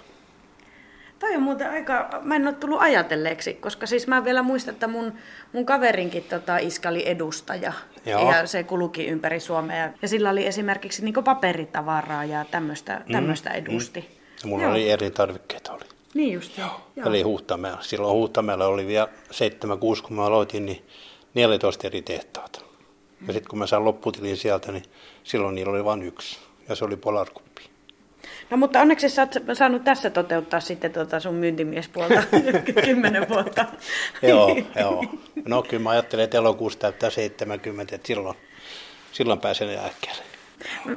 [1.19, 4.88] Toi on muuten aika, mä en ole tullut ajatelleeksi, koska siis mä vielä muistan, että
[4.88, 5.12] mun,
[5.53, 7.73] mun kaverinkin tota, iska oli edustaja.
[8.07, 8.33] Joo.
[8.33, 9.91] Ja se kuluki ympäri Suomea.
[10.03, 14.19] Ja, sillä oli esimerkiksi niin paperitavaraa ja tämmöistä tämmöistä edusti.
[14.43, 14.73] ja mulla Joo.
[14.73, 15.85] oli eri tarvikkeita oli.
[16.15, 16.81] Niin just joo.
[16.97, 17.09] joo.
[17.09, 17.79] Eli Huhtamäellä.
[17.83, 19.09] Silloin Huhtamäellä oli vielä
[19.99, 20.85] 7-6, kun mä aloitin, niin
[21.35, 22.72] 14 eri tehtaata.
[23.27, 24.85] Ja sitten kun mä sain lopputilin sieltä, niin
[25.25, 26.39] silloin niillä oli vain yksi.
[26.69, 27.63] Ja se oli Polarkuppi.
[28.51, 32.23] No mutta onneksi sä oot saanut tässä toteuttaa sitten tuota sun myyntimiespuolta
[32.85, 33.65] kymmenen vuotta.
[34.29, 35.05] joo, joo.
[35.49, 38.37] No kyllä mä ajattelen, että elokuussa täyttää 70, että silloin,
[39.13, 40.23] silloin pääsen eläkkeelle.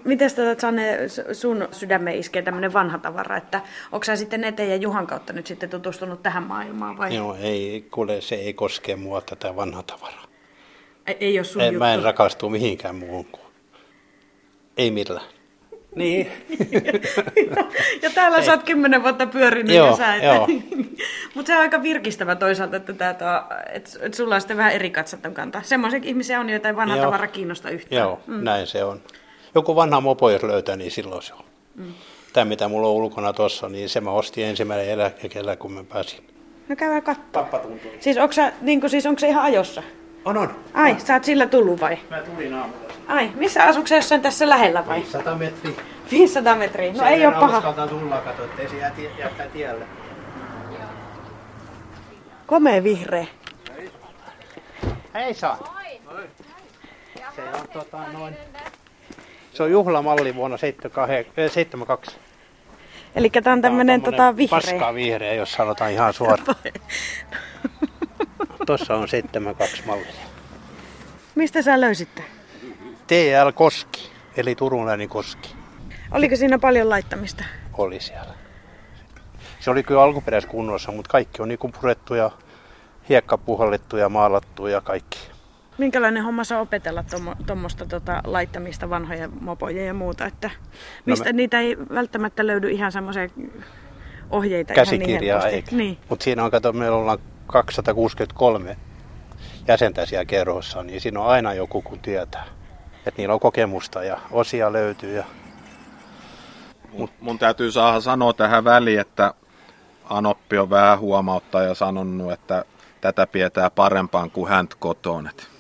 [0.04, 0.98] Miten tota, Sanne,
[1.34, 3.62] sun sydäme iskee tämmöinen vanha tavara, että
[3.92, 7.88] onko sä sitten Nete ja Juhan kautta nyt sitten tutustunut tähän maailmaan vai Joo, ei,
[7.92, 10.25] kuule, se ei koske mua tätä vanha tavaraa.
[11.08, 11.80] Ei, ei ole sun En, juttu?
[11.80, 13.46] mä en rakastu mihinkään muuhun kuin.
[14.78, 15.26] Ei millään.
[15.96, 16.32] Niin.
[18.02, 20.22] ja täällä sä oot kymmenen vuotta pyörinyt Joo, ja sä et...
[21.36, 23.28] Mutta se on aika virkistävä toisaalta, että, tää, tuo,
[23.74, 25.62] että, että sulla on sitten vähän eri katsaton kanta.
[25.64, 27.06] Semmoisia ihmisiä on, joita ei vanha Joo.
[27.06, 28.02] tavara kiinnosta yhtään.
[28.02, 28.44] Joo, mm.
[28.44, 29.02] näin se on.
[29.56, 31.46] Joku vanha mopo, jos löytää, niin silloin se on.
[31.76, 31.94] Mm.
[32.34, 36.28] Tämä, mitä mulla on ulkona tuossa, niin se mä ostin ensimmäinen eläkkeellä, kun mä pääsin.
[36.70, 37.04] No käydään
[37.62, 37.92] tuntui.
[38.00, 39.84] Siis onko, sä, niin kuin, siis onko se ihan ajossa?
[40.26, 40.56] On, on.
[40.74, 41.98] Ai, sä oot sillä tullut vai?
[42.10, 42.86] Mä tulin aamulla.
[43.08, 45.04] Ai, missä sä jossain tässä lähellä vai?
[45.04, 45.74] 100 metriä.
[46.12, 46.94] 500 metriä.
[46.94, 47.58] No ei ole paha.
[47.58, 49.86] Uskaltaa tulla, katso, ettei se jää jättää tielle.
[52.46, 53.26] Komea vihreä.
[55.14, 55.76] Hei saa.
[57.36, 58.36] Se on tota noin.
[59.54, 62.18] Se on juhlamalli vuonna 78 eh, 72.
[63.16, 64.62] Eli tää on on tota, vihreä.
[64.62, 66.56] Paskaa vihreä, jos sanotaan ihan suoraan.
[68.66, 70.08] Tuossa on 72 mallia.
[71.36, 72.24] Mistä sä löysitte?
[73.08, 75.56] TL Koski, eli Turunläänin Koski,
[76.12, 77.44] Oliko siinä paljon laittamista?
[77.78, 78.34] oli siellä.
[79.60, 82.32] Se oli kyllä alkuperäiskunnossa, mutta kaikki on niinku purettu ja
[83.10, 85.20] hiekka puhallettu ja maalattu ja kaikki.
[85.78, 87.04] Minkälainen homma saa opetella
[87.46, 90.26] tuommoista tota, laittamista, vanhoja mopoja ja muuta?
[90.26, 90.50] Että
[91.06, 93.28] mistä me- niitä ei välttämättä löydy ihan semmoisia
[94.30, 95.76] ohjeita ihan niin Käsikirjaa eikä.
[95.76, 95.98] Niin.
[96.10, 98.78] Mutta siinä on, kato, meillä ollaan 263
[99.68, 102.46] jäsentä siellä kerhossa, niin siinä on aina joku, kun tietää.
[103.06, 105.16] Että niillä on kokemusta ja osia löytyy.
[105.16, 105.24] Ja...
[106.92, 109.34] Mun, mun täytyy saada sanoa tähän väliin, että
[110.10, 112.66] Anoppi on vähän huomauttaa ja sanonut, että
[113.02, 115.28] tätä pidetään parempaan kuin hän kotoon.
[115.28, 115.56] Et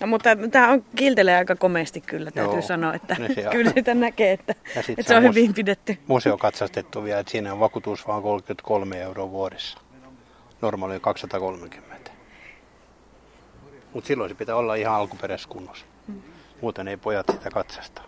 [0.00, 2.62] No, mutta tämä on kiltelee aika komeasti kyllä, täytyy Joo.
[2.62, 3.52] sanoa, että on.
[3.52, 5.98] kyllä sitä näkee, että, että se on hyvin pidetty.
[6.06, 9.78] Museo katsastettu vielä, että siinä on vakuutus vaan 33 euroa vuodessa.
[10.62, 12.10] Normaali on 230.
[13.94, 15.86] Mutta silloin se pitää olla ihan alkuperäiskunnossa.
[16.60, 18.02] Muuten ei pojat sitä katsasta.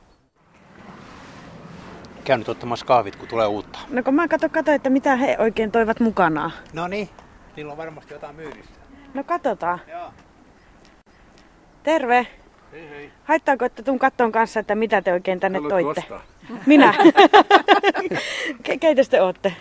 [2.24, 3.78] Käyn nyt ottamassa kahvit, kun tulee uutta.
[3.88, 6.52] No kun mä katso, katso, että mitä he oikein toivat mukanaan.
[6.72, 7.08] No niin,
[7.56, 8.74] niillä on varmasti jotain myydistä.
[9.14, 9.80] No katsotaan.
[9.90, 10.12] Joo.
[11.82, 12.26] Terve.
[12.72, 13.10] Hei hei.
[13.24, 16.00] Haittaako, että tuun kattoon kanssa, että mitä te oikein tänne Haluatko toitte?
[16.00, 16.22] ostaa?
[16.66, 16.94] Minä.
[18.68, 19.56] Ke- keitä te olette?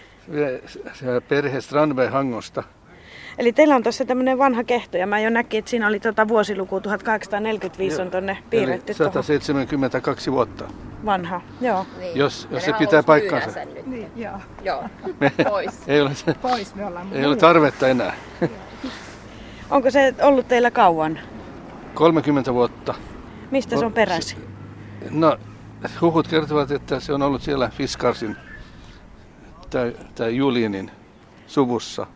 [0.66, 2.64] Se- se perhe Strandberg Hangosta.
[3.42, 6.28] Eli teillä on tuossa tämmöinen vanha kehto ja mä jo näkin, että siinä oli tuota
[6.28, 10.66] vuosiluku 1845 on tonne piirretty Eli tuohon 172 vuotta.
[11.06, 11.42] vanha.
[11.62, 11.86] Joo.
[12.00, 12.18] Niin.
[12.18, 13.04] Jos- jos se pitää
[13.54, 13.88] sen nyt.
[13.88, 14.34] Niin, joo.
[14.64, 14.84] Joo,
[15.50, 15.80] pois.
[15.88, 17.08] Ei ole, se, Pois me ollaan.
[17.12, 18.14] ei ole tarvetta enää.
[19.70, 21.20] Onko se ollut teillä kauan?
[21.94, 22.94] 30 vuotta.
[23.52, 24.38] Mistä se on peräisin?
[25.10, 25.38] No,
[26.02, 28.36] huhut kertovat, että se on ollut siellä Fiskarsin
[29.70, 30.92] tämä, tämä Julinin
[31.48, 32.08] suvussa.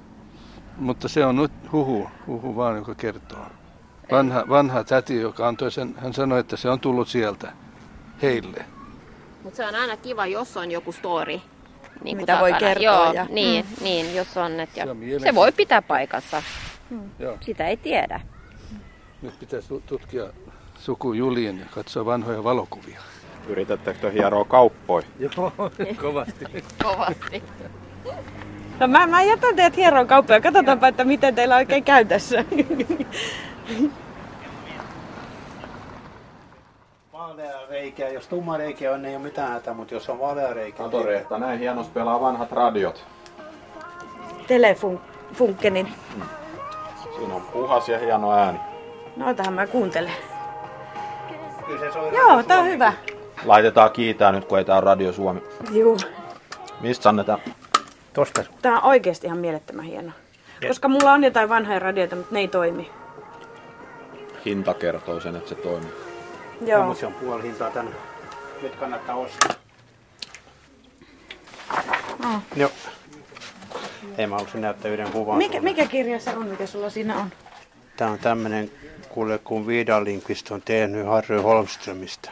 [0.77, 3.45] Mutta se on nyt huhu, huhu vaan, joka kertoo.
[4.11, 7.51] Vanha, vanha täti, joka antoi sen, hän sanoi, että se on tullut sieltä
[8.21, 8.65] heille.
[9.43, 11.39] Mutta se on aina kiva, jos on joku story.
[12.03, 14.59] Niin Mitä voi kertoa Joo, ja- niin, niin, jos on.
[14.59, 16.43] Et, ja Se on se voi pitää paikassa.
[17.19, 17.38] Joo.
[17.41, 18.21] Sitä ei tiedä.
[19.21, 20.23] Nyt pitäisi tu- tutkia
[20.79, 23.01] suku Julien ja katsoa vanhoja valokuvia.
[23.47, 25.05] Yritättekö hieroa kauppoja?
[25.19, 25.51] Joo,
[26.01, 26.45] kovasti.
[26.83, 27.43] Kovasti.
[28.79, 30.41] No mä, mä jätän teidät hieroon kauppoja.
[30.41, 32.45] Katsotaanpa, että miten teillä oikein käy tässä.
[37.13, 40.77] Vaalea reikä, jos tumma reikä on, ei ole mitään hätää, mutta jos on vaalea reikä,
[40.77, 43.05] Kato Reetta, näin hienosti pelaa vanhat radiot.
[44.47, 45.93] Telefunkkeni.
[47.17, 48.59] Siinä on puhas ja hieno ääni.
[49.15, 50.13] No tähän mä kuuntelen.
[51.67, 52.93] kyllä se soi Joo, tää on hyvä.
[53.45, 55.43] Laitetaan kiitää nyt, kun ei tää ole Radio Suomi.
[55.71, 55.97] Juu.
[56.81, 57.39] Mistä annetaan?
[58.15, 58.54] Tosta sun.
[58.62, 60.12] Tää on oikeesti ihan mielettömän hieno.
[60.67, 62.91] Koska mulla on jotain vanhoja radioita, mutta ne ei toimi.
[64.45, 65.91] Hinta kertoo sen, että se toimii.
[66.62, 66.80] Joo.
[66.80, 67.91] Semmoisia on puoli hintaa tänne.
[68.62, 69.51] Nyt kannattaa ostaa.
[72.25, 72.41] Oh.
[72.56, 72.71] Joo.
[74.17, 75.38] Ei mä halusin näyttää yhden kuvan.
[75.38, 75.69] Mikä, sulle.
[75.69, 77.30] mikä kirja se on, mikä sulla siinä on?
[77.97, 78.71] Tää on tämmönen,
[79.10, 82.32] kuule kun Vidal Lindqvist on tehnyt Harry Holmströmistä.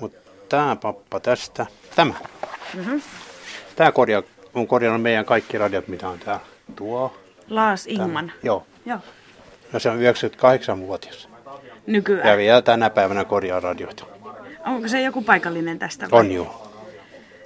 [0.00, 0.12] Mut
[0.48, 2.14] tää pappa tästä, tämä.
[2.74, 2.96] Mhm.
[3.76, 4.22] Tää korjaa,
[4.56, 6.40] on korjannut meidän kaikki radiot, mitä on täällä.
[6.76, 7.16] Tuo.
[7.50, 8.32] Laas Ingman.
[8.42, 8.66] Joo.
[8.86, 8.98] Joo.
[9.72, 11.28] No se on 98-vuotias.
[11.86, 12.28] Nykyään.
[12.28, 14.06] Ja vielä tänä päivänä korjaa radioita.
[14.66, 16.10] Onko se joku paikallinen tästä?
[16.10, 16.20] vai?
[16.20, 16.48] On juu.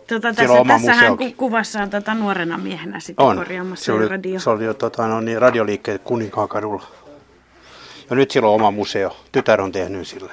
[0.07, 3.37] Tota, tässä, tässähän ku, kuvassa on tota nuorena miehenä sitten On.
[3.37, 4.41] korjaamassa Se oli, radio.
[4.41, 6.87] se oli jo tota, no, niin, radioliikkeet Kuninkaankadulla.
[8.11, 9.17] Ja nyt sillä on oma museo.
[9.33, 10.33] Tytär on tehnyt sille.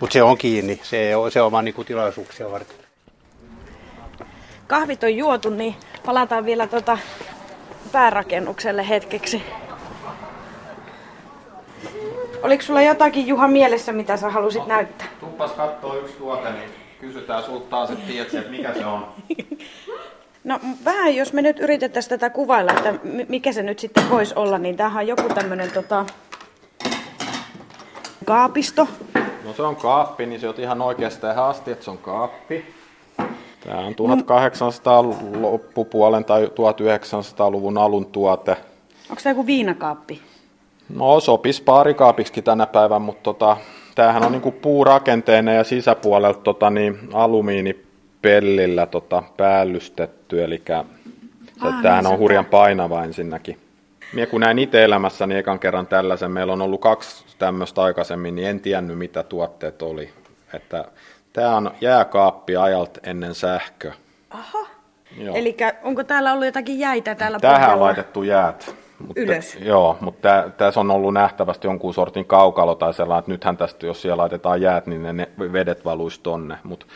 [0.00, 0.80] Mutta se on kiinni.
[0.82, 2.85] Se on, se on vaan niinku tilaisuuksia varten.
[4.66, 5.74] Kahvit on juotu, niin
[6.06, 6.98] palataan vielä tota
[7.92, 9.42] päärakennukselle hetkeksi.
[12.42, 15.06] Oliko sulla jotakin Juha mielessä, mitä sä halusit näyttää?
[15.20, 19.06] Tuppas kattoo yksi tuote, niin kysytään sulta taas, että tiedät, että mikä se on.
[20.44, 24.34] No vähän, jos me nyt yritettäisiin tätä kuvailla, että mi- mikä se nyt sitten voisi
[24.36, 26.06] olla, niin tämähän on joku tämmöinen tota,
[28.24, 28.88] kaapisto.
[29.44, 32.74] No se on kaappi, niin se on ihan oikeasti tähän asti, että se on kaappi.
[33.66, 35.04] Tämä on 1800
[35.40, 38.56] loppupuolen tai 1900-luvun alun tuote.
[39.10, 40.22] Onko tämä joku viinakaappi?
[40.94, 43.56] No sopisi paarikaapiksi tänä päivänä, mutta tota,
[43.94, 50.74] tämähän on niinku puurakenteinen ja sisäpuolelta tota, niin, alumiinipellillä tota, päällystetty, eli se,
[51.60, 53.56] Ah, tämähän niin on se hurjan painava ensinnäkin.
[54.12, 58.48] Mie kun näin itse elämässäni ekan kerran tällaisen, meillä on ollut kaksi tämmöistä aikaisemmin, niin
[58.48, 60.10] en tiennyt mitä tuotteet oli.
[60.54, 60.84] Että
[61.36, 63.92] tämä on jääkaappi ajalta ennen sähkö.
[64.30, 64.66] Aha.
[65.16, 65.36] Joo.
[65.36, 67.84] Eli onko täällä ollut jotakin jäitä täällä Tähän on pohjalla?
[67.84, 68.74] laitettu jäät.
[68.98, 69.58] Mutta, Ylös.
[69.60, 73.86] Joo, mutta tä, tässä on ollut nähtävästi jonkun sortin kaukalo tai sellainen, että nythän tästä,
[73.86, 76.58] jos siellä laitetaan jäät, niin ne, ne vedet valuisi tonne.
[76.62, 76.86] Mutta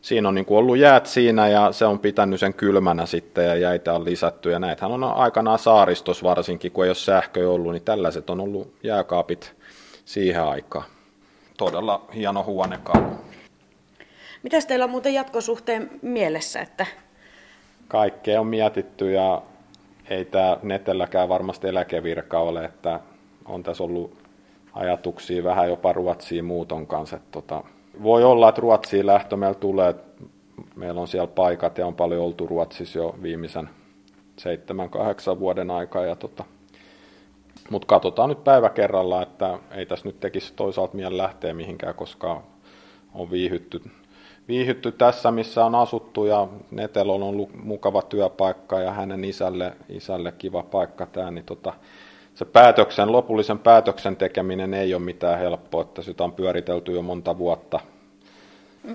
[0.00, 3.94] siinä on niin ollut jäät siinä ja se on pitänyt sen kylmänä sitten ja jäitä
[3.94, 4.50] on lisätty.
[4.50, 8.72] Ja näitähän on aikanaan saaristos varsinkin, kun ei ole sähköä ollut, niin tällaiset on ollut
[8.82, 9.54] jääkaapit
[10.04, 10.84] siihen aikaan.
[11.56, 13.27] Todella hieno huonekalu.
[14.42, 16.86] Mitäs teillä on muuten jatkosuhteen mielessä, että
[17.88, 19.42] Kaikkea on mietitty ja
[20.10, 23.00] ei tämä netelläkään varmasti eläkevirka ole, että
[23.44, 24.18] on tässä ollut
[24.72, 27.20] ajatuksia vähän jopa Ruotsiin muuton kanssa.
[27.30, 27.64] Tota,
[28.02, 29.94] voi olla, että Ruotsiin lähtö meillä tulee.
[30.76, 33.70] Meillä on siellä paikat ja on paljon oltu Ruotsissa jo viimeisen
[34.38, 36.04] seitsemän, kahdeksan vuoden aikaa.
[36.04, 36.44] Ja tota,
[37.70, 42.42] mutta katsotaan nyt päivä kerrallaan, että ei tässä nyt tekisi toisaalta mielen lähteä mihinkään, koska
[43.14, 43.82] on viihytty,
[44.48, 50.32] viihytty tässä, missä on asuttu ja Netel on ollut mukava työpaikka ja hänen isälle, isälle
[50.32, 51.74] kiva paikka tämä, niin tota,
[52.34, 57.38] se päätöksen, lopullisen päätöksen tekeminen ei ole mitään helppoa, että sitä on pyöritelty jo monta
[57.38, 57.80] vuotta.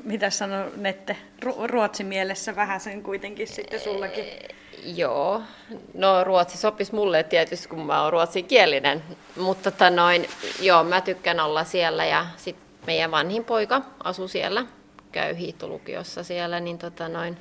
[0.04, 1.18] mitä sanoo Nette?
[1.46, 4.26] Ru- Ruotsin mielessä vähän sen kuitenkin sitten sullakin.
[4.96, 5.42] Joo,
[5.94, 9.04] no ruotsi sopisi mulle tietysti, kun mä oon ruotsinkielinen,
[9.38, 10.26] mutta tota noin,
[10.62, 12.56] joo, mä tykkään olla siellä ja sit
[12.88, 14.66] meidän vanhin poika asuu siellä,
[15.14, 17.38] käy hiihtolukiossa siellä, niin tota noin,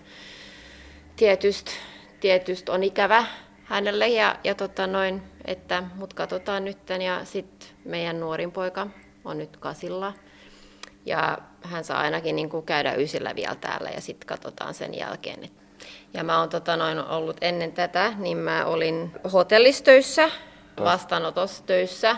[1.17, 1.73] tietysti,
[2.21, 3.25] tietysti on ikävä
[3.65, 8.87] hänelle ja, ja tota noin, että mut katsotaan nytten ja sitten meidän nuorin poika
[9.25, 10.13] on nyt kasilla
[11.07, 15.51] ja hän saa ainakin niin kuin käydä ysillä vielä täällä ja sitten katsotaan sen jälkeen.
[16.15, 20.31] Ja mä oon tota noin ollut ennen tätä, niin mä olin hotellistöissä,
[20.85, 22.17] vastaanotossa töissä.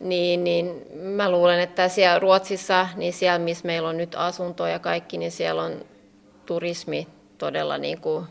[0.00, 4.78] Niin, niin mä luulen, että siellä Ruotsissa, niin siellä missä meillä on nyt asunto ja
[4.78, 5.72] kaikki, niin siellä on
[6.46, 8.24] turismi todella niin kuin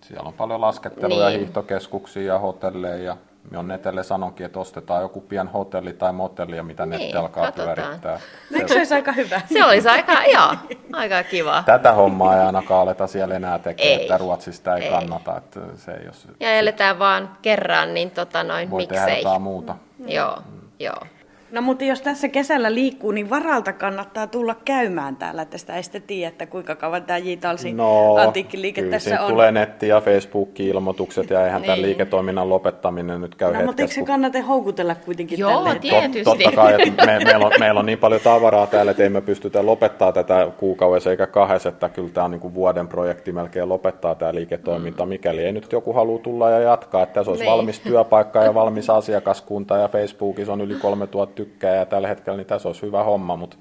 [0.00, 1.38] Siellä on paljon lasketteluja, Niin.
[1.40, 2.96] hiihtokeskuksia ja hotelleja.
[3.04, 3.16] Ja
[3.50, 7.16] me on netelle sanonkin, että ostetaan joku pien hotelli tai motelli, ja mitä Niin, netti
[7.16, 7.74] alkaa katsotaan.
[7.76, 8.20] pyörittää.
[8.54, 9.40] Eikö se olisi aika hyvä?
[9.52, 10.54] Se olisi aika, joo,
[10.92, 11.62] aika kiva.
[11.66, 14.02] Tätä hommaa ei ainakaan aleta siellä enää tekemään, Ei.
[14.02, 14.90] että Ruotsista ei, Ei.
[14.90, 15.36] kannata.
[15.36, 19.22] Että se ei jos Ja eletään vaan kerran, niin tota noin, voi tehdä miksei.
[19.22, 19.76] jotain muuta.
[20.06, 20.38] Joo,
[20.80, 21.19] joo.
[21.52, 25.82] No mutta jos tässä kesällä liikkuu, niin varalta kannattaa tulla käymään täällä, että sitä ei
[25.82, 27.32] sitten tiedä, että kuinka kauan tämä J.
[27.40, 29.30] Talsin No, antiikkiliike tässä on.
[29.30, 31.86] tulee netti- ja Facebook-ilmoitukset ja eihän tämän Niin.
[31.86, 36.24] liiketoiminnan lopettaminen nyt käy No mutta eikö se kannata houkutella kuitenkin Joo, että- tietysti.
[36.24, 39.20] Totta kai, että me, meillä, on, meillä on niin paljon tavaraa täällä, että ei me
[39.20, 43.68] pystytä lopettaa tätä kuukaudessa eikä kahdessa, että kyllä tämä on niin kuin vuoden projekti melkein
[43.68, 47.52] lopettaa tämä liiketoiminta, mikäli ei nyt joku halua tulla ja jatkaa, että tässä olisi Niin.
[47.52, 52.46] valmis työpaikka ja valmis asiakaskunta ja Facebookissa on yli 3000 tykkää ja tällä hetkellä niin
[52.46, 53.56] tässä olisi hyvä homma, mutta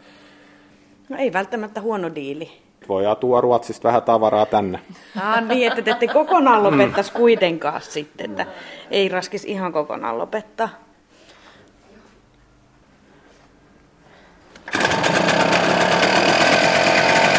[1.09, 2.51] No ei välttämättä huono diili.
[2.89, 4.79] voidaan tuoda Ruotsista vähän tavaraa tänne.
[5.21, 8.45] Ah, niin, että te ette kokonaan lopettaisi kuitenkaan sitten, että
[8.91, 10.69] ei raskis ihan kokonaan lopettaa.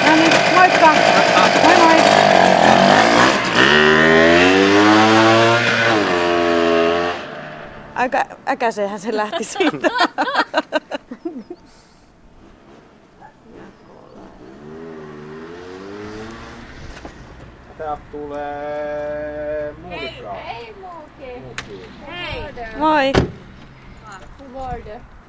[0.07, 0.88] No niin, moikka!
[1.64, 2.00] Moi moi!
[8.01, 9.79] Aika äkäiseenhän se lähti siitä.
[17.79, 20.37] Täältä tulee muulikaa.
[22.79, 23.13] Moi!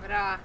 [0.02, 0.40] Bra.